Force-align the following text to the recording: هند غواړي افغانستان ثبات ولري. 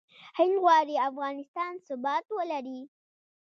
هند 0.37 0.53
غواړي 0.63 0.95
افغانستان 1.09 1.73
ثبات 1.87 2.25
ولري. 2.37 2.81